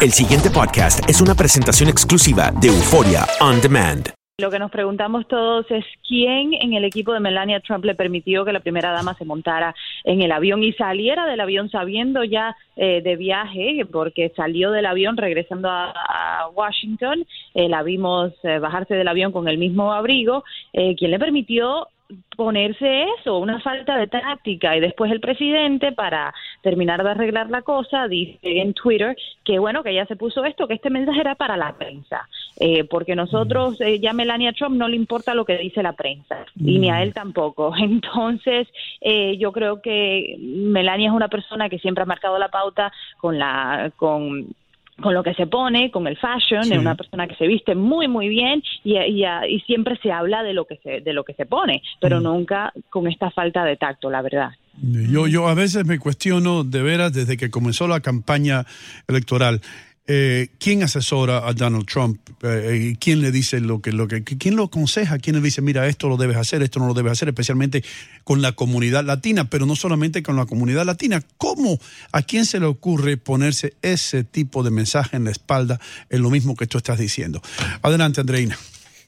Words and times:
El 0.00 0.12
siguiente 0.12 0.48
podcast 0.48 1.10
es 1.10 1.20
una 1.20 1.34
presentación 1.34 1.88
exclusiva 1.88 2.52
de 2.52 2.68
Euforia 2.68 3.26
On 3.40 3.60
Demand. 3.60 4.10
Lo 4.40 4.48
que 4.48 4.60
nos 4.60 4.70
preguntamos 4.70 5.26
todos 5.26 5.68
es 5.72 5.84
quién 6.06 6.54
en 6.54 6.72
el 6.74 6.84
equipo 6.84 7.12
de 7.12 7.18
Melania 7.18 7.58
Trump 7.58 7.84
le 7.84 7.96
permitió 7.96 8.44
que 8.44 8.52
la 8.52 8.60
primera 8.60 8.92
dama 8.92 9.14
se 9.14 9.24
montara 9.24 9.74
en 10.04 10.22
el 10.22 10.30
avión 10.30 10.62
y 10.62 10.72
saliera 10.74 11.26
del 11.26 11.40
avión 11.40 11.68
sabiendo 11.68 12.22
ya 12.22 12.56
eh, 12.76 13.02
de 13.02 13.16
viaje, 13.16 13.84
porque 13.90 14.32
salió 14.36 14.70
del 14.70 14.86
avión 14.86 15.16
regresando 15.16 15.68
a, 15.68 16.48
Washington, 16.54 17.26
eh, 17.54 17.68
la 17.68 17.82
vimos 17.82 18.32
eh, 18.44 18.60
bajarse 18.60 18.94
del 18.94 19.08
avión 19.08 19.32
con 19.32 19.48
el 19.48 19.58
mismo 19.58 19.92
abrigo, 19.92 20.44
¿quién 20.72 21.10
le 21.10 21.18
permitió 21.18 21.88
ponerse 22.36 23.04
eso, 23.18 23.38
una 23.38 23.60
falta 23.60 23.96
de 23.96 24.06
táctica. 24.06 24.76
Y 24.76 24.80
después 24.80 25.10
el 25.12 25.20
presidente, 25.20 25.92
para 25.92 26.32
terminar 26.62 27.02
de 27.02 27.10
arreglar 27.10 27.50
la 27.50 27.62
cosa, 27.62 28.08
dice 28.08 28.38
en 28.42 28.74
Twitter 28.74 29.16
que 29.44 29.58
bueno, 29.58 29.82
que 29.82 29.94
ya 29.94 30.06
se 30.06 30.16
puso 30.16 30.44
esto, 30.44 30.68
que 30.68 30.74
este 30.74 30.90
mensaje 30.90 31.20
era 31.20 31.34
para 31.34 31.56
la 31.56 31.76
prensa, 31.76 32.28
eh, 32.60 32.84
porque 32.84 33.16
nosotros, 33.16 33.80
eh, 33.80 33.98
ya 33.98 34.12
Melania 34.12 34.52
Trump 34.52 34.76
no 34.76 34.88
le 34.88 34.96
importa 34.96 35.34
lo 35.34 35.44
que 35.44 35.58
dice 35.58 35.82
la 35.82 35.92
prensa, 35.92 36.44
y 36.56 36.78
ni 36.78 36.90
a 36.90 37.02
él 37.02 37.12
tampoco. 37.12 37.74
Entonces, 37.78 38.68
eh, 39.00 39.36
yo 39.38 39.52
creo 39.52 39.82
que 39.82 40.36
Melania 40.38 41.08
es 41.08 41.14
una 41.14 41.28
persona 41.28 41.68
que 41.68 41.78
siempre 41.78 42.02
ha 42.02 42.06
marcado 42.06 42.38
la 42.38 42.48
pauta 42.48 42.92
con 43.18 43.38
la, 43.38 43.92
con 43.96 44.48
con 45.00 45.14
lo 45.14 45.22
que 45.22 45.34
se 45.34 45.46
pone, 45.46 45.90
con 45.90 46.06
el 46.06 46.16
fashion, 46.16 46.72
es 46.72 46.78
una 46.78 46.94
persona 46.94 47.26
que 47.28 47.36
se 47.36 47.46
viste 47.46 47.74
muy 47.74 48.08
muy 48.08 48.28
bien 48.28 48.62
y, 48.84 48.96
y, 48.96 49.60
siempre 49.60 49.98
se 50.02 50.10
habla 50.10 50.42
de 50.42 50.54
lo 50.54 50.64
que 50.64 50.76
se 50.78 51.00
de 51.00 51.12
lo 51.12 51.24
que 51.24 51.34
se 51.34 51.46
pone, 51.46 51.82
pero 52.00 52.20
mm. 52.20 52.22
nunca 52.22 52.72
con 52.90 53.06
esta 53.06 53.30
falta 53.30 53.64
de 53.64 53.76
tacto, 53.76 54.10
la 54.10 54.22
verdad. 54.22 54.50
Yo 54.80 55.26
yo 55.26 55.48
a 55.48 55.54
veces 55.54 55.84
me 55.86 55.98
cuestiono 55.98 56.64
de 56.64 56.82
veras 56.82 57.12
desde 57.12 57.36
que 57.36 57.50
comenzó 57.50 57.88
la 57.88 58.00
campaña 58.00 58.64
electoral 59.08 59.60
eh, 60.10 60.48
¿quién 60.58 60.82
asesora 60.82 61.46
a 61.46 61.52
Donald 61.52 61.86
Trump? 61.86 62.18
Eh, 62.42 62.96
¿Quién 62.98 63.20
le 63.20 63.30
dice 63.30 63.60
lo 63.60 63.82
que, 63.82 63.92
lo 63.92 64.08
que, 64.08 64.24
quién 64.24 64.56
lo 64.56 64.64
aconseja? 64.64 65.18
¿Quién 65.18 65.36
le 65.36 65.42
dice, 65.42 65.60
mira, 65.60 65.86
esto 65.86 66.08
lo 66.08 66.16
debes 66.16 66.38
hacer, 66.38 66.62
esto 66.62 66.80
no 66.80 66.86
lo 66.86 66.94
debes 66.94 67.12
hacer, 67.12 67.28
especialmente 67.28 67.84
con 68.24 68.40
la 68.40 68.52
comunidad 68.52 69.04
latina, 69.04 69.50
pero 69.50 69.66
no 69.66 69.76
solamente 69.76 70.22
con 70.22 70.36
la 70.36 70.46
comunidad 70.46 70.86
latina? 70.86 71.22
¿Cómo, 71.36 71.78
a 72.10 72.22
quién 72.22 72.46
se 72.46 72.58
le 72.58 72.64
ocurre 72.64 73.18
ponerse 73.18 73.74
ese 73.82 74.24
tipo 74.24 74.62
de 74.62 74.70
mensaje 74.70 75.16
en 75.18 75.24
la 75.24 75.30
espalda 75.30 75.78
en 76.08 76.22
lo 76.22 76.30
mismo 76.30 76.56
que 76.56 76.66
tú 76.66 76.78
estás 76.78 76.98
diciendo? 76.98 77.42
Adelante, 77.82 78.22
Andreina. 78.22 78.58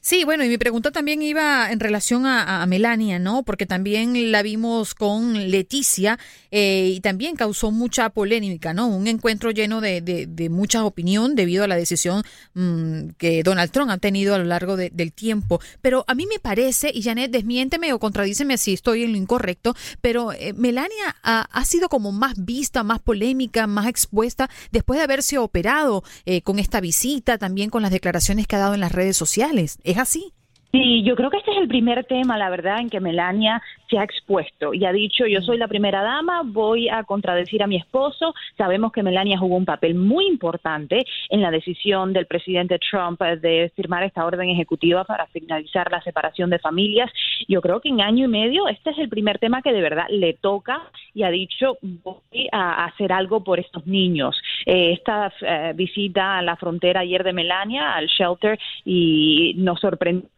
Sí, 0.03 0.23
bueno, 0.25 0.43
y 0.43 0.49
mi 0.49 0.57
pregunta 0.57 0.89
también 0.89 1.21
iba 1.21 1.71
en 1.71 1.79
relación 1.79 2.25
a, 2.25 2.65
Melania, 2.65 3.19
¿no? 3.19 3.43
Porque 3.43 3.67
también 3.67 4.31
la 4.31 4.41
vimos 4.41 4.95
con 4.95 5.51
Leticia 5.51 6.17
eh, 6.49 6.93
y 6.95 7.01
también 7.01 7.35
causó 7.35 7.69
mucha 7.69 8.09
polémica, 8.09 8.73
¿no? 8.73 8.87
Un 8.87 9.05
encuentro 9.05 9.51
lleno 9.51 9.79
de, 9.79 10.01
de, 10.01 10.49
mucha 10.49 10.85
opinión 10.85 11.35
debido 11.35 11.63
a 11.63 11.67
la 11.67 11.75
decisión 11.75 12.23
mm, 12.55 13.09
que 13.19 13.43
Donald 13.43 13.69
Trump 13.71 13.91
ha 13.91 13.99
tenido 13.99 14.33
a 14.33 14.39
lo 14.39 14.45
largo 14.45 14.75
del 14.75 15.13
tiempo. 15.13 15.61
Pero 15.81 16.03
a 16.07 16.15
mí 16.15 16.25
me 16.25 16.39
parece, 16.39 16.91
y 16.91 17.03
Janet, 17.03 17.29
desmiénteme 17.29 17.93
o 17.93 17.99
contradíceme 17.99 18.57
si 18.57 18.73
estoy 18.73 19.03
en 19.03 19.11
lo 19.11 19.17
incorrecto, 19.19 19.75
pero 20.01 20.33
eh, 20.33 20.53
Melania 20.53 21.15
ha, 21.21 21.65
sido 21.65 21.89
como 21.89 22.11
más 22.11 22.43
vista, 22.43 22.83
más 22.83 22.99
polémica, 22.99 23.67
más 23.67 23.87
expuesta 23.87 24.49
después 24.71 24.97
de 24.97 25.03
haberse 25.03 25.37
operado 25.37 26.03
eh, 26.25 26.41
con 26.41 26.57
esta 26.57 26.81
visita, 26.81 27.37
también 27.37 27.69
con 27.69 27.83
las 27.83 27.91
declaraciones 27.91 28.47
que 28.47 28.55
ha 28.55 28.59
dado 28.59 28.73
en 28.73 28.79
las 28.79 28.91
redes 28.91 29.15
sociales. 29.15 29.77
¿Es 29.91 29.97
así? 29.97 30.33
Sí, 30.71 31.03
yo 31.03 31.17
creo 31.17 31.29
que 31.29 31.37
este 31.37 31.51
es 31.51 31.57
el 31.57 31.67
primer 31.67 32.05
tema, 32.05 32.37
la 32.37 32.49
verdad, 32.49 32.79
en 32.79 32.89
que 32.89 33.01
Melania 33.01 33.61
se 33.89 33.97
ha 33.97 34.03
expuesto 34.03 34.73
y 34.73 34.85
ha 34.85 34.93
dicho, 34.93 35.25
yo 35.25 35.41
soy 35.41 35.57
la 35.57 35.67
primera 35.67 36.01
dama, 36.01 36.43
voy 36.45 36.87
a 36.87 37.03
contradecir 37.03 37.61
a 37.61 37.67
mi 37.67 37.75
esposo. 37.75 38.33
Sabemos 38.57 38.93
que 38.93 39.03
Melania 39.03 39.37
jugó 39.37 39.57
un 39.57 39.65
papel 39.65 39.95
muy 39.95 40.27
importante 40.27 41.05
en 41.29 41.41
la 41.41 41.51
decisión 41.51 42.13
del 42.13 42.25
presidente 42.25 42.79
Trump 42.79 43.21
de 43.21 43.69
firmar 43.75 44.03
esta 44.03 44.25
orden 44.25 44.49
ejecutiva 44.49 45.03
para 45.03 45.27
finalizar 45.27 45.91
la 45.91 46.01
separación 46.03 46.49
de 46.49 46.59
familias. 46.59 47.11
Yo 47.49 47.59
creo 47.59 47.81
que 47.81 47.89
en 47.89 47.99
año 47.99 48.25
y 48.25 48.29
medio 48.29 48.69
este 48.69 48.91
es 48.91 48.99
el 48.99 49.09
primer 49.09 49.39
tema 49.39 49.61
que 49.61 49.73
de 49.73 49.81
verdad 49.81 50.05
le 50.09 50.35
toca 50.35 50.89
y 51.13 51.23
ha 51.23 51.31
dicho, 51.31 51.79
voy 51.81 52.47
a 52.53 52.85
hacer 52.85 53.11
algo 53.11 53.43
por 53.43 53.59
estos 53.59 53.85
niños. 53.85 54.41
Eh, 54.65 54.93
esta 54.93 55.33
eh, 55.41 55.73
visita 55.75 56.37
a 56.37 56.41
la 56.41 56.55
frontera 56.55 57.01
ayer 57.01 57.25
de 57.25 57.33
Melania, 57.33 57.93
al 57.93 58.07
shelter, 58.07 58.57
y 58.85 59.53
nos 59.57 59.81
sorprendió 59.81 60.29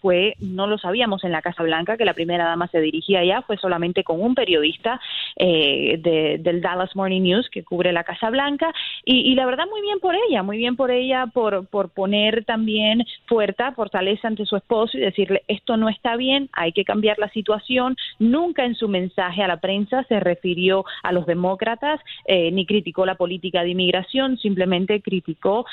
fue, 0.00 0.34
no 0.40 0.66
lo 0.66 0.78
sabíamos 0.78 1.24
en 1.24 1.32
la 1.32 1.42
Casa 1.42 1.62
Blanca, 1.62 1.96
que 1.96 2.04
la 2.04 2.14
primera 2.14 2.44
dama 2.44 2.68
se 2.68 2.80
dirigía 2.80 3.20
allá, 3.20 3.42
fue 3.42 3.56
solamente 3.56 4.04
con 4.04 4.20
un 4.20 4.34
periodista 4.34 5.00
eh, 5.36 5.98
del 6.42 6.60
Dallas 6.60 6.94
Morning 6.96 7.22
News 7.22 7.48
que 7.50 7.64
cubre 7.64 7.92
la 7.92 8.04
Casa 8.04 8.30
Blanca, 8.30 8.72
y, 9.04 9.34
la 9.34 9.46
verdad 9.46 9.64
muy 9.70 9.80
bien 9.82 10.00
por 10.00 10.14
ella, 10.14 10.42
muy 10.42 10.58
bien 10.58 10.76
por 10.76 10.90
ella 10.90 11.26
por, 11.32 11.66
por 11.66 11.90
poner 11.90 12.44
también 12.44 13.04
fuerza, 13.26 13.72
fortaleza 13.72 14.28
ante 14.28 14.46
su 14.46 14.56
esposo 14.56 14.96
y 14.96 15.00
decirle 15.00 15.42
esto 15.48 15.76
no 15.76 15.88
está 15.88 16.16
bien, 16.16 16.48
hay 16.52 16.72
que 16.72 16.84
cambiar 16.84 17.18
la 17.18 17.28
situación. 17.30 17.96
Nunca 18.18 18.64
en 18.64 18.74
su 18.74 18.88
mensaje 18.88 19.42
a 19.42 19.48
la 19.48 19.58
prensa 19.58 20.04
se 20.04 20.20
refirió 20.20 20.84
a 21.02 21.12
los 21.12 21.26
demócratas 21.26 22.00
eh, 22.26 22.50
ni 22.52 22.66
criticó 22.66 23.06
la 23.06 23.16
política 23.16 23.62
de 23.62 23.70
inmigración, 23.70 24.38
simplemente 24.38 25.00
criticó 25.00 25.66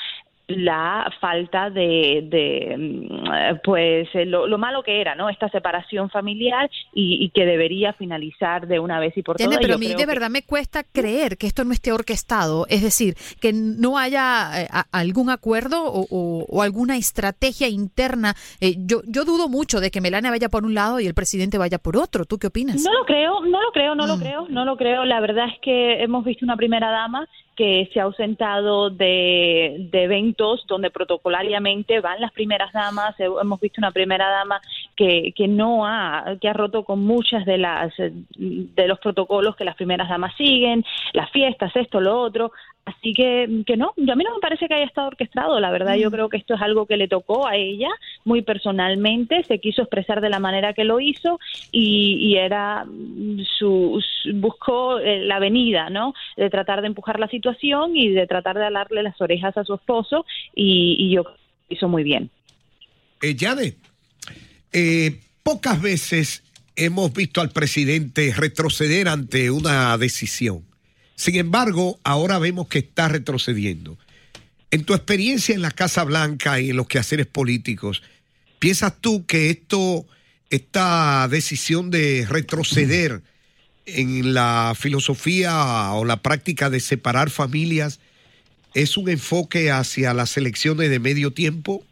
la 0.48 1.10
falta 1.20 1.70
de, 1.70 2.74
mm, 2.76 3.60
pues 3.64 4.08
eh, 4.14 4.26
lo, 4.26 4.58
malo 4.58 4.82
que 4.82 5.00
era 5.00 5.14
no 5.14 5.28
esta 5.28 5.48
separación 5.48 6.10
familiar 6.10 6.70
y, 6.92 7.30
que 7.30 7.46
debería 7.46 7.92
finalizar 7.94 8.66
de 8.66 8.78
una 8.78 9.00
vez 9.00 9.16
y 9.16 9.22
por 9.22 9.36
todas 9.36 9.58
pero 9.58 9.76
a 9.76 9.78
mí 9.78 9.94
de 9.94 10.06
verdad 10.06 10.28
me 10.28 10.42
cuesta 10.42 10.82
creer 10.84 11.38
que 11.38 11.46
esto 11.46 11.64
no 11.64 11.72
esté 11.72 11.92
orquestado 11.92 12.66
es 12.68 12.82
decir 12.82 13.14
que 13.40 13.52
no 13.52 13.98
haya 13.98 14.62
eh, 14.62 14.68
algún 14.90 15.30
acuerdo 15.30 15.82
o, 15.84 16.62
alguna 16.62 16.96
estrategia 16.96 17.68
interna. 17.68 18.34
Eh, 18.60 18.74
yo 18.78 19.02
yo 19.06 19.24
dudo 19.24 19.48
mucho 19.48 19.80
de 19.80 19.90
que 19.90 20.00
Melania 20.00 20.30
vaya 20.30 20.48
por 20.48 20.64
un 20.64 20.74
lado 20.74 21.00
y 21.00 21.06
el 21.06 21.14
presidente 21.14 21.58
vaya 21.58 21.78
por 21.78 21.96
otro. 21.96 22.24
Tú 22.24 22.38
qué 22.38 22.48
opinas 22.48 22.82
no 22.84 22.92
lo 22.92 23.04
creo 23.04 23.40
no 23.40 23.60
lo 23.60 23.72
creo 23.72 23.94
no 23.94 24.06
lo 24.06 24.16
mm. 24.16 24.20
creo 24.20 24.46
no 24.48 24.64
lo 24.64 24.76
creo. 24.76 25.04
La 25.04 25.20
verdad 25.20 25.46
es 25.52 25.58
que 25.60 26.02
hemos 26.02 26.24
visto 26.24 26.44
una 26.44 26.56
primera 26.56 26.90
dama 26.90 27.26
que 27.56 27.88
se 27.92 28.00
ha 28.00 28.04
ausentado 28.04 28.90
de, 28.90 29.88
eventos 29.92 30.64
donde 30.66 30.90
protocolariamente 30.90 32.00
van 32.00 32.20
las 32.20 32.32
primeras 32.32 32.72
damas. 32.72 33.14
Hemos 33.18 33.60
visto 33.60 33.80
una 33.80 33.90
primera 33.90 34.28
dama 34.28 34.60
que, 34.96 35.32
que 35.36 35.48
no 35.48 35.86
ha, 35.86 36.36
que 36.40 36.48
ha 36.48 36.52
roto 36.52 36.84
con 36.84 37.00
muchas 37.00 37.44
de 37.44 37.58
las 37.58 37.92
de 37.96 38.88
los 38.88 38.98
protocolos 38.98 39.56
que 39.56 39.64
las 39.64 39.76
primeras 39.76 40.08
damas 40.08 40.34
siguen, 40.36 40.84
las 41.12 41.30
fiestas, 41.30 41.74
esto, 41.76 42.00
lo 42.00 42.20
otro. 42.20 42.52
Así 42.84 43.12
que, 43.12 43.62
que 43.64 43.76
no, 43.76 43.90
a 43.90 44.16
mí 44.16 44.24
no 44.24 44.34
me 44.34 44.40
parece 44.40 44.66
que 44.66 44.74
haya 44.74 44.84
estado 44.84 45.06
orquestado, 45.06 45.60
la 45.60 45.70
verdad 45.70 45.94
yo 45.94 46.08
mm. 46.08 46.12
creo 46.12 46.28
que 46.28 46.36
esto 46.36 46.54
es 46.54 46.62
algo 46.62 46.86
que 46.86 46.96
le 46.96 47.06
tocó 47.06 47.46
a 47.46 47.54
ella 47.54 47.88
muy 48.24 48.42
personalmente, 48.42 49.44
se 49.44 49.60
quiso 49.60 49.82
expresar 49.82 50.20
de 50.20 50.28
la 50.28 50.40
manera 50.40 50.72
que 50.72 50.82
lo 50.82 50.98
hizo 50.98 51.38
y, 51.70 52.34
era 52.36 52.84
su, 53.58 54.02
buscó 54.34 54.98
eh, 54.98 55.20
la 55.20 55.36
avenida, 55.36 55.90
¿no? 55.90 56.12
De 56.36 56.50
tratar 56.50 56.80
de 56.80 56.88
empujar 56.88 57.20
la 57.20 57.28
situación 57.28 57.96
y 57.96 58.08
de 58.08 58.26
tratar 58.26 58.58
de 58.58 58.66
alarle 58.66 59.04
las 59.04 59.20
orejas 59.20 59.56
a 59.56 59.64
su 59.64 59.74
esposo 59.74 60.26
y, 60.52 60.96
y 60.98 61.14
yo 61.14 61.24
hizo 61.68 61.88
muy 61.88 62.02
bien. 62.02 62.30
Eh, 63.20 63.36
Yade, 63.36 63.76
eh, 64.72 65.20
pocas 65.42 65.80
veces 65.80 66.42
hemos 66.76 67.12
visto 67.12 67.40
al 67.40 67.50
presidente 67.50 68.32
retroceder 68.34 69.08
ante 69.08 69.50
una 69.50 69.96
decisión 69.98 70.64
sin 71.22 71.36
embargo, 71.36 72.00
ahora 72.02 72.40
vemos 72.40 72.66
que 72.66 72.80
está 72.80 73.06
retrocediendo. 73.06 73.96
En 74.72 74.82
tu 74.82 74.92
experiencia 74.92 75.54
en 75.54 75.62
la 75.62 75.70
Casa 75.70 76.02
Blanca 76.02 76.58
y 76.58 76.70
en 76.70 76.76
los 76.76 76.88
quehaceres 76.88 77.26
políticos, 77.26 78.02
¿piensas 78.58 78.94
tú 79.00 79.24
que 79.24 79.48
esto, 79.48 80.04
esta 80.50 81.28
decisión 81.28 81.92
de 81.92 82.26
retroceder 82.28 83.22
en 83.86 84.34
la 84.34 84.74
filosofía 84.76 85.92
o 85.92 86.04
la 86.04 86.22
práctica 86.22 86.70
de 86.70 86.80
separar 86.80 87.30
familias 87.30 88.00
es 88.74 88.96
un 88.96 89.08
enfoque 89.08 89.70
hacia 89.70 90.14
las 90.14 90.36
elecciones 90.36 90.90
de 90.90 90.98
medio 90.98 91.32
tiempo? 91.32 91.84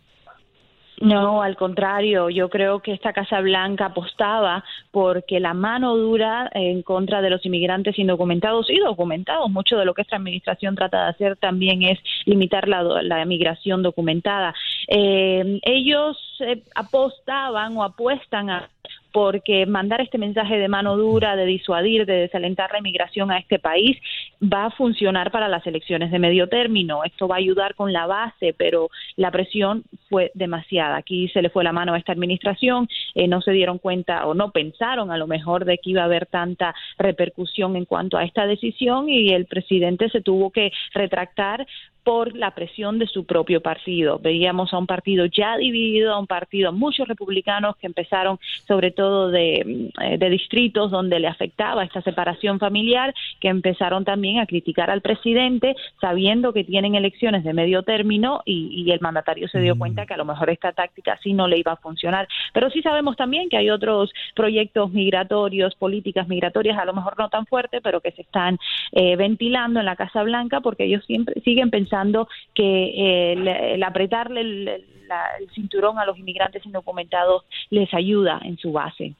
No, 1.00 1.40
al 1.40 1.56
contrario, 1.56 2.28
yo 2.28 2.50
creo 2.50 2.80
que 2.80 2.92
esta 2.92 3.14
Casa 3.14 3.40
Blanca 3.40 3.86
apostaba 3.86 4.62
porque 4.90 5.40
la 5.40 5.54
mano 5.54 5.96
dura 5.96 6.50
en 6.52 6.82
contra 6.82 7.22
de 7.22 7.30
los 7.30 7.44
inmigrantes 7.46 7.98
indocumentados 7.98 8.68
y 8.68 8.76
documentados, 8.76 9.50
mucho 9.50 9.78
de 9.78 9.86
lo 9.86 9.94
que 9.94 10.02
esta 10.02 10.16
administración 10.16 10.74
trata 10.74 11.04
de 11.04 11.10
hacer 11.10 11.36
también 11.36 11.82
es 11.84 11.98
limitar 12.26 12.68
la, 12.68 12.82
la 13.02 13.24
migración 13.24 13.82
documentada. 13.82 14.54
Eh, 14.88 15.60
ellos 15.62 16.18
eh, 16.40 16.62
apostaban 16.74 17.78
o 17.78 17.82
apuestan 17.82 18.50
a 18.50 18.68
porque 19.12 19.66
mandar 19.66 20.00
este 20.00 20.18
mensaje 20.18 20.58
de 20.58 20.68
mano 20.68 20.96
dura, 20.96 21.36
de 21.36 21.44
disuadir, 21.44 22.06
de 22.06 22.14
desalentar 22.14 22.70
la 22.72 22.78
inmigración 22.78 23.30
a 23.30 23.38
este 23.38 23.58
país, 23.58 23.98
va 24.42 24.66
a 24.66 24.70
funcionar 24.70 25.30
para 25.30 25.48
las 25.48 25.66
elecciones 25.66 26.10
de 26.10 26.18
medio 26.18 26.48
término. 26.48 27.04
Esto 27.04 27.28
va 27.28 27.36
a 27.36 27.38
ayudar 27.38 27.74
con 27.74 27.92
la 27.92 28.06
base, 28.06 28.54
pero 28.56 28.88
la 29.16 29.30
presión 29.30 29.84
fue 30.08 30.30
demasiada. 30.34 30.96
Aquí 30.96 31.28
se 31.28 31.42
le 31.42 31.50
fue 31.50 31.64
la 31.64 31.72
mano 31.72 31.94
a 31.94 31.98
esta 31.98 32.12
administración, 32.12 32.88
eh, 33.14 33.28
no 33.28 33.40
se 33.42 33.52
dieron 33.52 33.78
cuenta 33.78 34.26
o 34.26 34.34
no 34.34 34.50
pensaron 34.50 35.10
a 35.10 35.18
lo 35.18 35.26
mejor 35.26 35.64
de 35.64 35.78
que 35.78 35.90
iba 35.90 36.02
a 36.02 36.06
haber 36.06 36.26
tanta 36.26 36.74
repercusión 36.98 37.76
en 37.76 37.84
cuanto 37.84 38.16
a 38.16 38.24
esta 38.24 38.46
decisión 38.46 39.08
y 39.08 39.30
el 39.30 39.46
presidente 39.46 40.08
se 40.08 40.20
tuvo 40.22 40.50
que 40.50 40.72
retractar 40.94 41.66
por 42.10 42.34
la 42.34 42.50
presión 42.50 42.98
de 42.98 43.06
su 43.06 43.24
propio 43.24 43.60
partido. 43.60 44.18
Veíamos 44.18 44.74
a 44.74 44.78
un 44.78 44.88
partido 44.88 45.26
ya 45.26 45.56
dividido, 45.56 46.12
a 46.12 46.18
un 46.18 46.26
partido, 46.26 46.72
muchos 46.72 47.06
republicanos 47.06 47.76
que 47.76 47.86
empezaron 47.86 48.40
sobre 48.66 48.90
todo 48.90 49.30
de, 49.30 49.90
eh, 50.02 50.18
de 50.18 50.28
distritos 50.28 50.90
donde 50.90 51.20
le 51.20 51.28
afectaba 51.28 51.84
esta 51.84 52.02
separación 52.02 52.58
familiar, 52.58 53.14
que 53.38 53.46
empezaron 53.46 54.04
también 54.04 54.40
a 54.40 54.46
criticar 54.46 54.90
al 54.90 55.02
presidente 55.02 55.76
sabiendo 56.00 56.52
que 56.52 56.64
tienen 56.64 56.96
elecciones 56.96 57.44
de 57.44 57.52
medio 57.52 57.84
término 57.84 58.42
y, 58.44 58.84
y 58.84 58.90
el 58.90 58.98
mandatario 59.00 59.46
se 59.46 59.60
dio 59.60 59.78
cuenta 59.78 60.04
que 60.04 60.14
a 60.14 60.16
lo 60.16 60.24
mejor 60.24 60.50
esta 60.50 60.72
táctica 60.72 61.16
sí 61.22 61.32
no 61.32 61.46
le 61.46 61.58
iba 61.60 61.74
a 61.74 61.76
funcionar. 61.76 62.26
Pero 62.52 62.70
sí 62.70 62.82
sabemos 62.82 63.14
también 63.14 63.48
que 63.48 63.56
hay 63.56 63.70
otros 63.70 64.10
proyectos 64.34 64.90
migratorios, 64.90 65.76
políticas 65.76 66.26
migratorias, 66.26 66.76
a 66.76 66.86
lo 66.86 66.92
mejor 66.92 67.16
no 67.16 67.28
tan 67.28 67.46
fuertes, 67.46 67.80
pero 67.84 68.00
que 68.00 68.10
se 68.10 68.22
están 68.22 68.58
eh, 68.90 69.14
ventilando 69.14 69.78
en 69.78 69.86
la 69.86 69.94
Casa 69.94 70.24
Blanca 70.24 70.60
porque 70.60 70.86
ellos 70.86 71.04
siempre 71.04 71.40
siguen 71.42 71.70
pensando 71.70 71.99
que 72.54 72.62
eh, 72.62 73.74
el, 73.74 73.82
apretarle 73.82 74.40
el, 74.40 74.84
cinturón 75.54 75.98
a 75.98 76.04
los 76.04 76.16
inmigrantes 76.18 76.64
indocumentados 76.64 77.44
les 77.70 77.92
ayuda 77.92 78.40
en 78.44 78.56
su 78.58 78.70
base. 78.70 79.14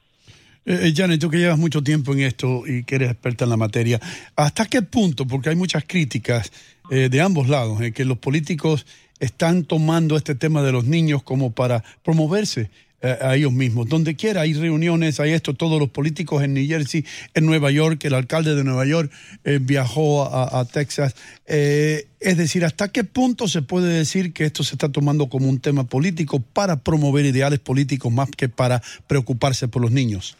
Eh, 0.65 0.79
eh, 0.83 0.93
Janet, 0.95 1.19
tú 1.19 1.29
que 1.29 1.37
llevas 1.37 1.57
mucho 1.57 1.81
tiempo 1.81 2.13
en 2.13 2.21
esto 2.21 2.63
y 2.67 2.83
que 2.83 2.95
eres 2.95 3.11
experta 3.11 3.45
en 3.45 3.49
la 3.49 3.57
materia, 3.57 3.99
¿hasta 4.35 4.65
qué 4.65 4.81
punto? 4.83 5.25
Porque 5.25 5.49
hay 5.49 5.55
muchas 5.55 5.83
críticas 5.85 6.51
eh, 6.91 7.09
de 7.09 7.21
ambos 7.21 7.47
lados, 7.47 7.81
eh, 7.81 7.93
que 7.93 8.05
los 8.05 8.17
políticos 8.17 8.85
están 9.19 9.63
tomando 9.63 10.17
este 10.17 10.35
tema 10.35 10.61
de 10.61 10.71
los 10.71 10.83
niños 10.83 11.23
como 11.23 11.51
para 11.51 11.83
promoverse 12.03 12.69
a 13.01 13.35
ellos 13.35 13.51
mismos. 13.51 13.87
Donde 13.87 14.15
quiera 14.15 14.41
hay 14.41 14.53
reuniones, 14.53 15.19
hay 15.19 15.31
esto, 15.31 15.53
todos 15.53 15.79
los 15.79 15.89
políticos 15.89 16.43
en 16.43 16.53
New 16.53 16.67
Jersey, 16.67 17.05
en 17.33 17.45
Nueva 17.45 17.71
York, 17.71 18.03
el 18.05 18.13
alcalde 18.13 18.55
de 18.55 18.63
Nueva 18.63 18.85
York 18.85 19.11
eh, 19.43 19.59
viajó 19.61 20.25
a, 20.25 20.59
a 20.59 20.65
Texas. 20.65 21.15
Eh, 21.47 22.07
es 22.19 22.37
decir, 22.37 22.63
¿hasta 22.65 22.89
qué 22.89 23.03
punto 23.03 23.47
se 23.47 23.61
puede 23.61 23.91
decir 23.91 24.33
que 24.33 24.45
esto 24.45 24.63
se 24.63 24.75
está 24.75 24.89
tomando 24.89 25.29
como 25.29 25.49
un 25.49 25.59
tema 25.59 25.85
político 25.85 26.39
para 26.39 26.77
promover 26.77 27.25
ideales 27.25 27.59
políticos 27.59 28.11
más 28.11 28.29
que 28.29 28.49
para 28.49 28.81
preocuparse 29.07 29.67
por 29.67 29.81
los 29.81 29.91
niños? 29.91 30.37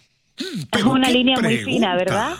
Es 0.71 0.83
una 0.83 1.09
línea 1.09 1.39
muy 1.39 1.57
fina, 1.57 1.95
¿verdad? 1.95 2.35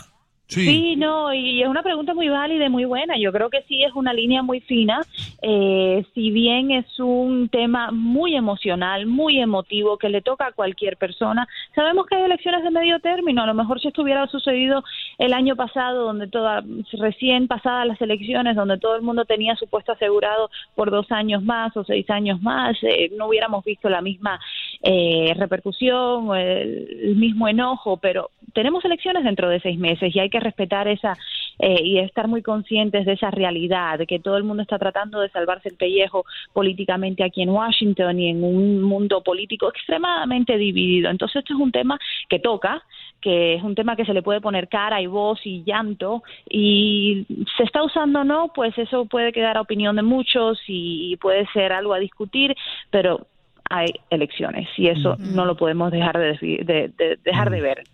Sí. 0.52 0.96
no, 0.96 1.32
y 1.32 1.62
es 1.62 1.68
una 1.68 1.82
pregunta 1.82 2.14
muy 2.14 2.28
válida 2.28 2.66
y 2.66 2.68
muy 2.68 2.84
buena. 2.84 3.16
Yo 3.18 3.32
creo 3.32 3.50
que 3.50 3.62
sí 3.62 3.82
es 3.82 3.92
una 3.94 4.12
línea 4.12 4.42
muy 4.42 4.60
fina. 4.60 5.00
Eh, 5.40 6.04
si 6.14 6.30
bien 6.30 6.70
es 6.70 6.98
un 7.00 7.48
tema 7.48 7.90
muy 7.90 8.36
emocional, 8.36 9.06
muy 9.06 9.38
emotivo, 9.38 9.98
que 9.98 10.08
le 10.08 10.22
toca 10.22 10.46
a 10.46 10.52
cualquier 10.52 10.96
persona, 10.96 11.46
sabemos 11.74 12.06
que 12.06 12.16
hay 12.16 12.22
elecciones 12.24 12.62
de 12.62 12.70
medio 12.70 13.00
término. 13.00 13.42
A 13.42 13.46
lo 13.46 13.54
mejor 13.54 13.80
si 13.80 13.88
estuviera 13.88 14.26
sucedido 14.28 14.84
el 15.18 15.32
año 15.32 15.56
pasado, 15.56 16.04
donde 16.04 16.28
toda, 16.28 16.62
recién 16.92 17.48
pasadas 17.48 17.86
las 17.86 18.00
elecciones, 18.00 18.56
donde 18.56 18.78
todo 18.78 18.96
el 18.96 19.02
mundo 19.02 19.24
tenía 19.24 19.56
su 19.56 19.66
puesto 19.66 19.92
asegurado 19.92 20.50
por 20.74 20.90
dos 20.90 21.10
años 21.10 21.42
más 21.42 21.76
o 21.76 21.84
seis 21.84 22.08
años 22.10 22.40
más, 22.42 22.76
eh, 22.82 23.10
no 23.16 23.28
hubiéramos 23.28 23.64
visto 23.64 23.88
la 23.88 24.00
misma 24.00 24.40
eh, 24.82 25.32
repercusión, 25.36 26.28
o 26.28 26.34
el, 26.34 27.14
mismo 27.16 27.46
enojo, 27.46 27.98
pero 27.98 28.30
tenemos 28.52 28.84
elecciones 28.84 29.24
dentro 29.24 29.48
de 29.48 29.60
seis 29.60 29.78
meses 29.78 30.14
y 30.14 30.18
hay 30.18 30.28
que 30.28 30.40
respetar 30.40 30.88
esa 30.88 31.16
eh, 31.58 31.80
y 31.82 31.98
estar 31.98 32.26
muy 32.26 32.42
conscientes 32.42 33.06
de 33.06 33.12
esa 33.12 33.30
realidad, 33.30 34.00
que 34.08 34.18
todo 34.18 34.36
el 34.36 34.42
mundo 34.42 34.62
está 34.62 34.78
tratando 34.78 35.20
de 35.20 35.28
salvarse 35.28 35.68
el 35.68 35.76
pellejo 35.76 36.24
políticamente 36.52 37.22
aquí 37.22 37.42
en 37.42 37.50
Washington 37.50 38.18
y 38.18 38.30
en 38.30 38.42
un 38.42 38.82
mundo 38.82 39.22
político 39.22 39.68
extremadamente 39.68 40.56
dividido. 40.56 41.10
Entonces 41.10 41.36
esto 41.36 41.54
es 41.54 41.60
un 41.60 41.70
tema 41.70 41.98
que 42.28 42.40
toca, 42.40 42.82
que 43.20 43.54
es 43.54 43.62
un 43.62 43.76
tema 43.76 43.94
que 43.94 44.04
se 44.04 44.14
le 44.14 44.22
puede 44.22 44.40
poner 44.40 44.68
cara 44.68 45.00
y 45.00 45.06
voz 45.06 45.38
y 45.44 45.62
llanto 45.62 46.24
y 46.50 47.24
se 47.56 47.62
está 47.62 47.84
usando 47.84 48.22
o 48.22 48.24
no, 48.24 48.50
pues 48.52 48.76
eso 48.78 49.06
puede 49.06 49.32
quedar 49.32 49.56
a 49.56 49.60
opinión 49.60 49.94
de 49.94 50.02
muchos 50.02 50.58
y 50.66 51.16
puede 51.18 51.46
ser 51.52 51.72
algo 51.72 51.94
a 51.94 52.00
discutir, 52.00 52.56
pero 52.90 53.28
hay 53.70 53.92
elecciones 54.10 54.68
y 54.76 54.88
eso 54.88 55.16
no 55.18 55.44
lo 55.44 55.56
podemos 55.56 55.90
dejar 55.90 56.18
de, 56.18 56.32
de- 56.40 56.92
de- 56.96 57.18
dejar 57.24 57.50
de 57.50 57.60
ver. 57.60 57.84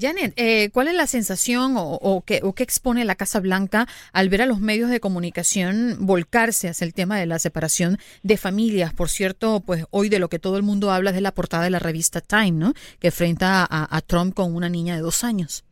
Janet, 0.00 0.32
eh, 0.36 0.70
¿cuál 0.72 0.88
es 0.88 0.94
la 0.94 1.06
sensación 1.06 1.76
o, 1.76 1.82
o 1.96 2.22
qué, 2.22 2.40
o 2.42 2.54
qué 2.54 2.62
expone 2.62 3.04
la 3.04 3.14
Casa 3.14 3.40
Blanca 3.40 3.86
al 4.14 4.30
ver 4.30 4.40
a 4.40 4.46
los 4.46 4.58
medios 4.58 4.88
de 4.88 5.00
comunicación 5.00 5.96
volcarse 6.00 6.70
hacia 6.70 6.86
el 6.86 6.94
tema 6.94 7.18
de 7.18 7.26
la 7.26 7.38
separación 7.38 7.98
de 8.22 8.38
familias? 8.38 8.94
Por 8.94 9.10
cierto, 9.10 9.60
pues 9.60 9.84
hoy 9.90 10.08
de 10.08 10.18
lo 10.18 10.30
que 10.30 10.38
todo 10.38 10.56
el 10.56 10.62
mundo 10.62 10.90
habla 10.90 11.10
es 11.10 11.16
de 11.16 11.20
la 11.20 11.32
portada 11.34 11.64
de 11.64 11.70
la 11.70 11.78
revista 11.78 12.22
Time, 12.22 12.52
¿no? 12.52 12.72
Que 13.00 13.08
enfrenta 13.08 13.66
a, 13.68 13.94
a 13.94 14.00
Trump 14.00 14.32
con 14.34 14.54
una 14.54 14.70
niña 14.70 14.94
de 14.96 15.02
dos 15.02 15.24
años. 15.24 15.62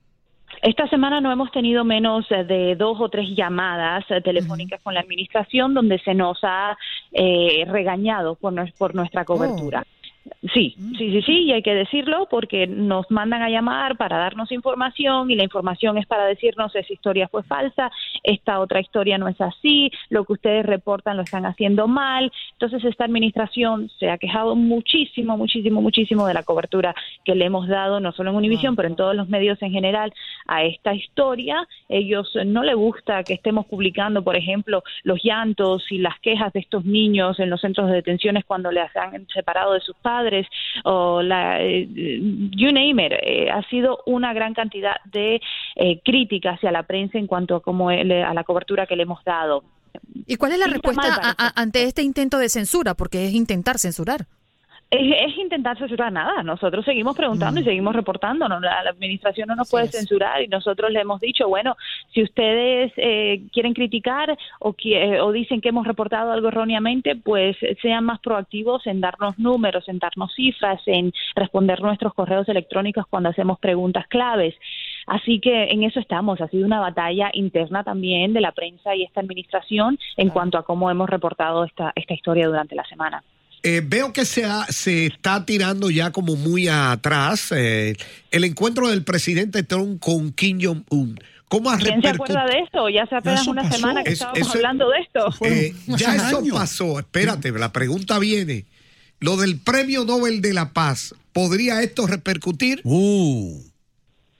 Esta 0.62 0.86
semana 0.88 1.20
no 1.22 1.32
hemos 1.32 1.50
tenido 1.52 1.84
menos 1.84 2.30
eh, 2.30 2.44
de 2.44 2.76
dos 2.76 3.00
o 3.00 3.08
tres 3.08 3.30
llamadas 3.34 4.04
eh, 4.10 4.20
telefónicas 4.20 4.80
con 4.82 4.92
la 4.92 5.00
administración 5.00 5.72
donde 5.72 5.98
se 6.00 6.12
nos 6.14 6.38
ha 6.42 6.76
eh, 7.12 7.64
regañado 7.66 8.34
por, 8.34 8.52
nues- 8.52 8.74
por 8.76 8.94
nuestra 8.94 9.24
cobertura. 9.24 9.84
Sí, 10.52 10.74
sí, 10.98 11.10
sí, 11.10 11.22
sí, 11.22 11.42
y 11.44 11.52
hay 11.52 11.62
que 11.62 11.74
decirlo 11.74 12.26
porque 12.30 12.66
nos 12.66 13.10
mandan 13.10 13.42
a 13.42 13.48
llamar 13.48 13.96
para 13.96 14.18
darnos 14.18 14.52
información 14.52 15.30
y 15.30 15.34
la 15.34 15.44
información 15.44 15.96
es 15.96 16.06
para 16.06 16.26
decirnos 16.26 16.74
esa 16.74 16.92
historia 16.92 17.28
fue 17.28 17.42
falsa, 17.42 17.90
esta 18.22 18.60
otra 18.60 18.80
historia 18.80 19.16
no 19.16 19.28
es 19.28 19.40
así, 19.40 19.90
lo 20.10 20.24
que 20.24 20.34
ustedes 20.34 20.66
reportan 20.66 21.16
lo 21.16 21.22
están 21.22 21.46
haciendo 21.46 21.88
mal. 21.88 22.30
Entonces 22.52 22.84
esta 22.84 23.04
administración 23.04 23.90
se 23.98 24.10
ha 24.10 24.18
quejado 24.18 24.56
muchísimo, 24.56 25.38
muchísimo, 25.38 25.80
muchísimo 25.80 26.26
de 26.26 26.34
la 26.34 26.42
cobertura 26.42 26.94
que 27.24 27.34
le 27.34 27.46
hemos 27.46 27.66
dado, 27.66 28.00
no 28.00 28.12
solo 28.12 28.30
en 28.30 28.36
Univision, 28.36 28.76
pero 28.76 28.88
en 28.88 28.96
todos 28.96 29.14
los 29.14 29.28
medios 29.28 29.60
en 29.62 29.72
general 29.72 30.12
a 30.46 30.64
esta 30.64 30.94
historia. 30.94 31.66
Ellos 31.88 32.30
no 32.46 32.62
les 32.62 32.76
gusta 32.76 33.24
que 33.24 33.34
estemos 33.34 33.66
publicando, 33.66 34.22
por 34.22 34.36
ejemplo, 34.36 34.82
los 35.02 35.22
llantos 35.22 35.90
y 35.90 35.98
las 35.98 36.18
quejas 36.20 36.52
de 36.52 36.60
estos 36.60 36.84
niños 36.84 37.40
en 37.40 37.48
los 37.48 37.60
centros 37.60 37.88
de 37.88 37.94
detenciones 37.94 38.44
cuando 38.44 38.70
les 38.70 38.94
han 38.96 39.26
separado 39.28 39.72
de 39.72 39.80
sus 39.80 39.96
padres 39.96 40.09
o 40.84 41.22
la 41.22 41.60
eh, 41.60 41.86
you 42.60 42.72
name 42.72 43.06
it 43.06 43.12
Eh, 43.22 43.50
ha 43.50 43.62
sido 43.68 43.98
una 44.06 44.32
gran 44.32 44.54
cantidad 44.54 44.96
de 45.04 45.40
eh, 45.76 46.00
críticas 46.04 46.56
hacia 46.56 46.70
la 46.72 46.82
prensa 46.84 47.18
en 47.18 47.26
cuanto 47.26 47.56
a 47.56 47.60
cómo 47.62 47.90
él- 47.90 48.12
a 48.12 48.32
la 48.34 48.44
cobertura 48.44 48.86
que 48.86 48.96
le 48.96 49.02
hemos 49.04 49.22
dado 49.24 49.62
¿Y 50.26 50.36
cuál 50.36 50.52
es 50.52 50.58
la 50.58 50.66
Sí, 50.66 50.72
respuesta 50.72 51.02
mal, 51.02 51.10
a- 51.10 51.30
a- 51.30 51.34
parece. 51.34 51.52
ante 51.62 51.82
este 51.84 52.02
intento 52.02 52.38
de 52.38 52.48
censura? 52.48 52.94
Porque 52.94 53.26
es 53.26 53.32
intentar 53.34 53.78
censurar. 53.78 54.26
Es, 54.90 55.30
es 55.30 55.38
intentar 55.38 55.78
censurar 55.78 56.12
nada. 56.12 56.42
Nosotros 56.42 56.84
seguimos 56.84 57.16
preguntando 57.16 57.60
y 57.60 57.64
seguimos 57.64 57.94
reportando. 57.94 58.48
¿no? 58.48 58.58
La, 58.60 58.82
la 58.82 58.90
administración 58.90 59.48
no 59.48 59.54
nos 59.54 59.68
Así 59.68 59.70
puede 59.70 59.84
es. 59.86 59.92
censurar 59.92 60.42
y 60.42 60.48
nosotros 60.48 60.90
le 60.90 61.00
hemos 61.00 61.20
dicho, 61.20 61.48
bueno, 61.48 61.76
si 62.12 62.22
ustedes 62.22 62.92
eh, 62.96 63.42
quieren 63.52 63.72
criticar 63.72 64.36
o, 64.58 64.74
eh, 64.84 65.20
o 65.20 65.30
dicen 65.30 65.60
que 65.60 65.68
hemos 65.68 65.86
reportado 65.86 66.32
algo 66.32 66.48
erróneamente, 66.48 67.14
pues 67.14 67.56
sean 67.80 68.04
más 68.04 68.18
proactivos 68.20 68.86
en 68.86 69.00
darnos 69.00 69.38
números, 69.38 69.88
en 69.88 69.98
darnos 70.00 70.34
cifras, 70.34 70.80
en 70.86 71.12
responder 71.36 71.80
nuestros 71.80 72.12
correos 72.14 72.48
electrónicos 72.48 73.06
cuando 73.06 73.28
hacemos 73.28 73.58
preguntas 73.60 74.06
claves. 74.08 74.54
Así 75.06 75.40
que 75.40 75.64
en 75.70 75.84
eso 75.84 76.00
estamos. 76.00 76.40
Ha 76.40 76.48
sido 76.48 76.66
una 76.66 76.80
batalla 76.80 77.30
interna 77.32 77.84
también 77.84 78.32
de 78.32 78.40
la 78.40 78.52
prensa 78.52 78.94
y 78.96 79.04
esta 79.04 79.20
administración 79.20 79.98
en 80.16 80.30
cuanto 80.30 80.58
a 80.58 80.64
cómo 80.64 80.90
hemos 80.90 81.08
reportado 81.08 81.64
esta, 81.64 81.92
esta 81.94 82.14
historia 82.14 82.46
durante 82.48 82.74
la 82.74 82.84
semana. 82.84 83.22
Eh, 83.62 83.82
veo 83.84 84.12
que 84.12 84.24
se, 84.24 84.44
ha- 84.44 84.66
se 84.70 85.06
está 85.06 85.44
tirando 85.44 85.90
ya 85.90 86.12
como 86.12 86.34
muy 86.36 86.68
atrás 86.68 87.52
eh, 87.52 87.94
el 88.30 88.44
encuentro 88.44 88.88
del 88.88 89.04
presidente 89.04 89.62
Trump 89.62 90.00
con 90.00 90.32
Kim 90.32 90.58
Jong-un. 90.62 91.20
¿Cómo 91.48 91.68
ha 91.70 91.76
¿Quién 91.78 92.00
se 92.00 92.08
acuerda 92.08 92.46
de 92.46 92.60
esto? 92.60 92.88
Ya 92.88 93.02
hace 93.02 93.16
apenas 93.16 93.42
Eso 93.42 93.50
una 93.50 93.62
pasó. 93.62 93.76
semana 93.76 94.02
que 94.04 94.10
Es- 94.10 94.20
estábamos 94.20 94.40
eso- 94.40 94.52
hablando 94.52 94.88
de 94.88 94.98
esto. 95.00 95.34
Eh, 95.44 95.74
ya 95.88 96.14
eso 96.14 96.38
años. 96.38 96.54
pasó. 96.56 96.98
Espérate, 97.00 97.50
la 97.52 97.72
pregunta 97.72 98.18
viene. 98.18 98.64
Lo 99.18 99.36
del 99.36 99.58
Premio 99.58 100.04
Nobel 100.06 100.40
de 100.40 100.54
la 100.54 100.72
Paz, 100.72 101.14
¿podría 101.34 101.82
esto 101.82 102.06
repercutir? 102.06 102.80
Uh, 102.84 103.60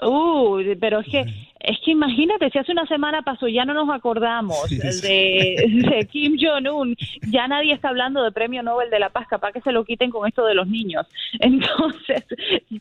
Uh, 0.02 0.58
pero 0.80 1.00
es 1.00 1.06
que, 1.08 1.20
es 1.60 1.78
que 1.84 1.90
imagínate, 1.90 2.48
si 2.50 2.58
hace 2.58 2.72
una 2.72 2.86
semana 2.86 3.22
pasó, 3.22 3.46
ya 3.48 3.64
no 3.64 3.74
nos 3.74 3.90
acordamos 3.90 4.56
Sí, 4.68 4.78
sí. 4.80 5.06
de, 5.06 5.90
de 5.90 6.06
Kim 6.06 6.36
Jong-un, 6.40 6.96
ya 7.30 7.46
nadie 7.48 7.74
está 7.74 7.90
hablando 7.90 8.22
de 8.22 8.32
Premio 8.32 8.62
Nobel 8.62 8.88
de 8.90 8.98
la 8.98 9.10
Paz, 9.10 9.26
capaz 9.28 9.52
que 9.52 9.60
se 9.60 9.72
lo 9.72 9.84
quiten 9.84 10.10
con 10.10 10.26
esto 10.26 10.44
de 10.46 10.54
los 10.54 10.66
niños. 10.68 11.06
Entonces, 11.40 12.24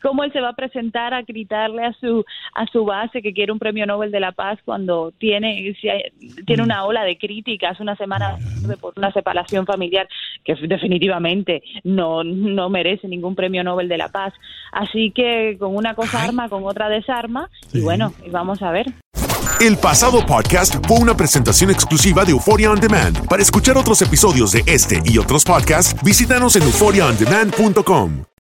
¿cómo 0.02 0.24
él 0.24 0.32
se 0.32 0.40
va 0.40 0.50
a 0.50 0.54
presentar 0.56 1.12
a 1.14 1.22
gritarle 1.22 1.84
a 1.84 1.92
su 1.94 2.24
a 2.54 2.66
su 2.66 2.84
base 2.84 3.20
que 3.22 3.32
quiere 3.32 3.52
un 3.52 3.58
Premio 3.58 3.86
Nobel 3.86 4.10
de 4.10 4.20
la 4.20 4.32
Paz 4.32 4.58
cuando 4.64 5.12
tiene 5.18 5.74
si 5.80 5.88
hay- 5.88 6.10
tiene 6.46 6.62
una 6.62 6.84
ola 6.84 7.04
de 7.04 7.18
críticas 7.18 7.80
una 7.80 7.96
semana 7.96 8.38
por 8.80 8.94
una 8.96 9.12
separación 9.12 9.66
familiar 9.66 10.08
que 10.44 10.54
definitivamente 10.54 11.62
no 11.84 12.24
no 12.24 12.68
merece 12.70 13.08
ningún 13.08 13.34
Premio 13.34 13.64
Nobel 13.64 13.88
de 13.88 13.98
la 13.98 14.08
Paz? 14.08 14.32
Así 14.72 15.12
que 15.12 15.56
con 15.58 15.76
una 15.76 15.94
cosa 15.94 16.22
arma, 16.22 16.48
con 16.48 16.64
otra 16.66 16.88
desarma 16.88 17.48
y 17.72 17.80
bueno, 17.80 18.12
vamos 18.30 18.62
a 18.62 18.70
ver. 18.70 18.86
El 19.60 19.76
pasado 19.76 20.24
podcast 20.24 20.76
fue 20.86 20.98
una 20.98 21.14
presentación 21.14 21.70
exclusiva 21.70 22.24
de 22.24 22.30
Euphoria 22.30 22.70
On 22.70 22.80
Demand. 22.80 23.26
Para 23.28 23.42
escuchar 23.42 23.76
otros 23.76 24.00
episodios 24.00 24.52
de 24.52 24.62
este 24.66 25.02
y 25.04 25.18
otros 25.18 25.44
podcasts, 25.44 25.94
visítanos 26.02 26.56
en 26.56 26.62
euphoriaondemand.com. 26.62 28.30